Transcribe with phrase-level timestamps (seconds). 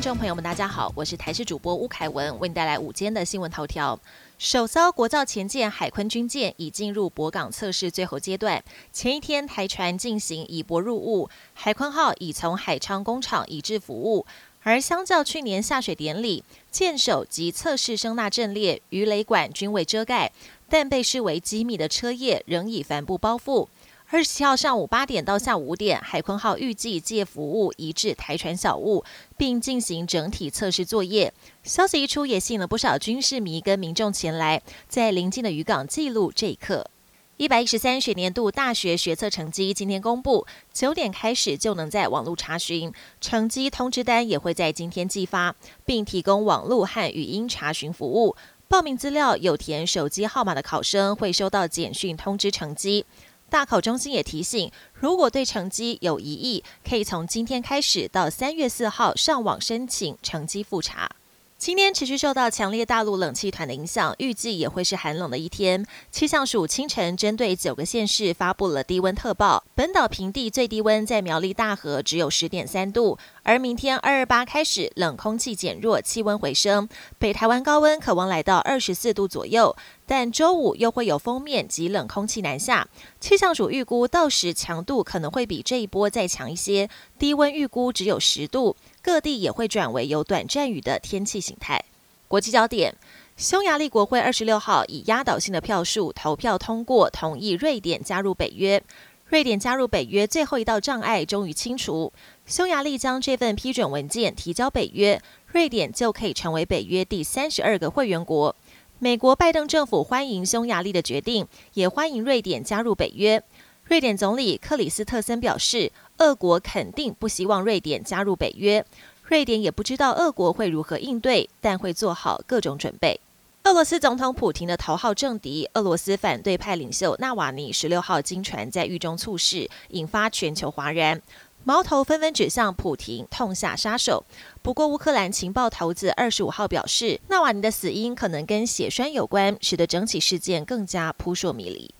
[0.00, 3.98] 众朋友们，大家好，我是台视主播吴凯文，为您带来午间的新闻头条。
[4.38, 8.62] 首艘国造前舰海鲲军舰已进入泊港测试最后阶段。
[8.92, 14.24] 前一天，台船进行以泊入物，海鲲号已从海昌工厂移至服务。
[14.62, 20.30] 而相较去年下水典礼，舰首及测试声纳阵列、鱼雷管均未遮盖，
[20.68, 23.66] 但被视为机密的车叶仍以帆布包覆。
[24.10, 29.04] 二十七号上午八点到下午五点，海鲲号预计借服务移至台船小雾，
[29.36, 31.30] 并进行整体测试作业。
[31.62, 36.88] 消息一出，也吸引了不少军事迷跟民众前来，在临近的渔港记录这一刻。
[37.36, 42.90] 一百一十三学年度大学学测成绩今天公布，九点开始就能在网络查询，
[43.20, 45.54] 成绩通知单也会在今天寄发，
[45.84, 48.34] 并提供网络和语音查询服务。
[48.68, 53.04] 报名资料有填手机号码的考生会收到简讯通知成绩。
[53.50, 61.10] 大考中心也提醒，如果对成绩有疑义，可以从今天开始到三月四号上网申请成绩复查。
[61.56, 65.84] 今天持续受到强烈大陆冷气团的影响，预计也会是寒冷的一天。
[66.12, 73.18] 气象署清晨针对九个县市发布了低温特报，本岛平地最低温在苗栗大河只有十点三度，
[73.48, 76.86] 而明天二二八开始冷空气减弱，气温回升，
[77.18, 79.74] 北台湾高温可望来到二十四度左右。
[80.04, 82.86] 但周五又会有封面及冷空气南下，
[83.18, 88.76] 气象署预估到时强度可能会比这一波再强一些，低温预估只有十度。
[89.00, 91.82] 各地也会转为有短暂雨的天气形态。
[92.28, 92.94] 国际焦点：
[93.38, 98.82] 匈牙利国会二十六号以压倒性的票数投票通过，同意瑞典加入北约。
[99.28, 102.12] 瑞典加入北约最后一道障碍终于清除，
[102.46, 108.56] 匈牙利将这份批准文件提交北约，瑞典就可以成为北约第三十二个会员国。
[108.98, 113.42] 美国拜登政府欢迎匈牙利的决定，也欢迎瑞典加入北约。
[113.84, 115.92] 瑞典总理克里斯特森表示。
[116.18, 118.84] 俄国肯定不希望瑞典加入北约，
[119.22, 123.20] 瑞典也不知道俄国会如何应对，但会做好各种准备。
[123.64, 131.20] 俄罗斯总统普京的头号政敌，俄罗斯反对派领袖纳瓦尼，十六号经传在狱中猝逝，引发全球哗然，
[131.64, 134.24] 矛头纷纷指向普京，痛下杀手。
[134.62, 141.94] 不过，乌克兰情报头子二十五号表示，纳瓦尼的死因可能跟血栓有关，使得整起事件更加扑朔迷离。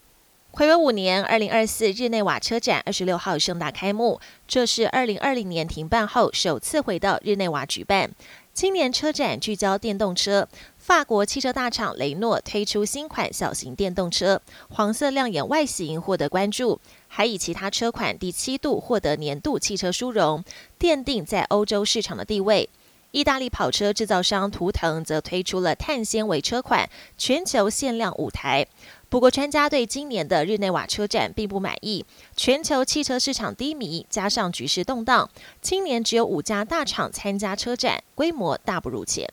[0.52, 4.18] 回违五年，二零二四日内瓦车展二十六号盛大开幕。
[4.48, 8.10] 这是二零二零年停办后首次回到日内瓦举办。
[8.58, 10.48] 青年车展聚焦电动车，
[10.78, 20.42] 法国汽车大厂雷诺推出新款小型电动车，黄色亮眼外形获得关注，还以其他车款第七度获得年度汽车殊荣，
[20.76, 22.68] 奠定在欧洲市场的地位。
[23.10, 28.66] 意大利跑车制造商图腾则推出了碳纤维车款，全球限量五台。
[29.08, 32.04] 不过，专家对今年的日内瓦车展并不满意。
[32.36, 35.30] 全球汽车市场低迷，加上局势动荡，
[35.62, 39.26] 今年只有五家大厂参加车展，规模大不如前。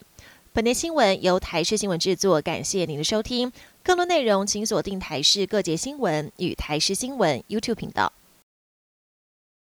[0.54, 3.52] 本节新闻由台视新闻制作，感谢您的收听。
[3.84, 8.14] 更多内容请锁定台视各节新闻与台视新闻 YouTube 频道。